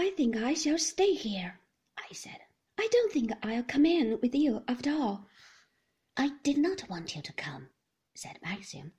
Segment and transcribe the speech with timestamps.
[0.00, 1.60] I think I shall stay here,
[1.98, 2.38] I said.
[2.78, 5.26] I don't think I'll come in with you after all.
[6.16, 7.68] I did not want you to come,
[8.16, 8.94] said Maxim.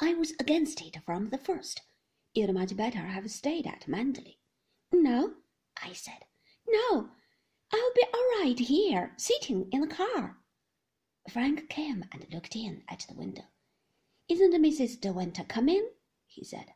[0.00, 1.82] I was against it from the first.
[2.32, 4.38] You'd much better have stayed at Manderley.
[4.90, 5.34] No,
[5.82, 6.24] I said.
[6.66, 7.10] No,
[7.70, 10.38] I'll be all right here, sitting in the car.
[11.30, 13.44] Frank came and looked in at the window.
[14.30, 14.98] Isn't Mrs.
[15.02, 15.86] De Winter coming?
[16.26, 16.72] he said.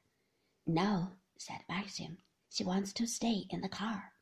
[0.67, 2.19] No, said Maxim.
[2.51, 4.12] She wants to stay in the car.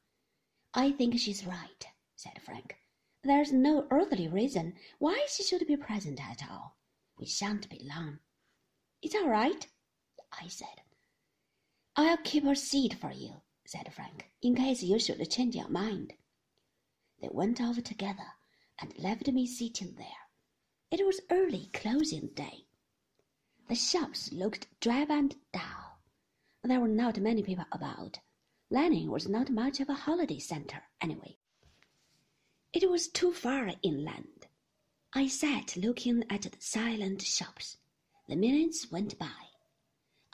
[0.75, 2.77] I think she's right, said Frank.
[3.25, 6.77] There's no earthly reason why she should be present at all.
[7.19, 8.21] We shan't be long.
[9.03, 9.67] It's all right,
[10.41, 10.83] I said.
[11.97, 16.13] I'll keep a seat for you, said Frank, in case you should change your mind.
[17.21, 18.35] They went off together
[18.79, 20.29] and left me sitting there.
[20.91, 22.67] It was early closing day.
[23.69, 25.88] The shops looked drab and dull.
[26.69, 28.19] There were not many people about.
[28.69, 31.39] Lanyon was not much of a holiday centre, anyway.
[32.75, 34.49] It was too far inland.
[35.15, 37.79] I sat looking at the silent shops.
[38.29, 39.47] The minutes went by.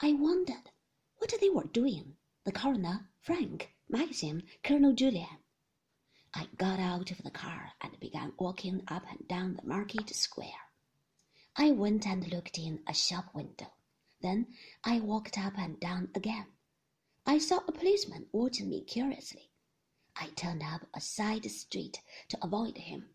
[0.01, 0.71] I wondered
[1.19, 5.39] what they were doing the coroner, Frank, Maxim, Colonel Julyan.
[6.33, 10.67] I got out of the car and began walking up and down the market square.
[11.55, 13.71] I went and looked in a shop window.
[14.21, 14.47] Then
[14.83, 16.47] I walked up and down again.
[17.25, 19.51] I saw a policeman watching me curiously.
[20.15, 23.09] I turned up a side street to avoid him.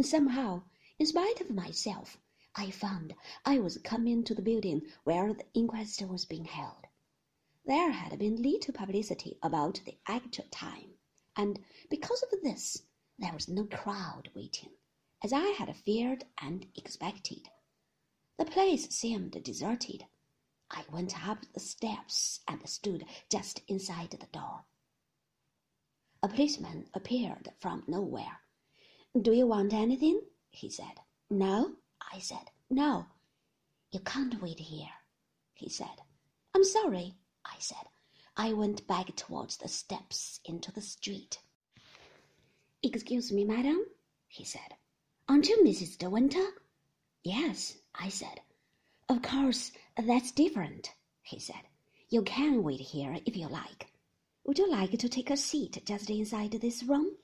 [0.00, 0.64] Somehow,
[0.98, 2.18] in spite of myself,
[2.54, 3.14] I found
[3.44, 6.86] I was coming to the building where the inquest was being held.
[7.64, 10.94] There had been little publicity about the actual time,
[11.34, 12.82] and because of this,
[13.18, 14.70] there was no crowd waiting,
[15.22, 17.48] as I had feared and expected.
[18.36, 20.06] The place seemed deserted.
[20.74, 24.64] I went up the steps and stood just inside the door.
[26.20, 28.40] A policeman appeared from nowhere.
[29.20, 30.20] Do you want anything?
[30.50, 31.00] he said.
[31.30, 31.76] No,
[32.12, 32.50] I said.
[32.68, 33.06] No.
[33.92, 34.90] You can't wait here,
[35.52, 36.02] he said.
[36.54, 37.14] I'm sorry,
[37.44, 37.86] I said.
[38.36, 41.38] I went back towards the steps into the street.
[42.82, 43.86] Excuse me, madam,
[44.26, 44.74] he said.
[45.28, 45.96] Aren't you Mrs.
[45.98, 46.44] De Winter?
[47.22, 48.40] Yes, I said.
[49.08, 50.92] Of course, that's different,
[51.22, 51.62] he said.
[52.08, 53.88] You can wait here if you like.
[54.44, 57.16] Would you like to take a seat just inside this room?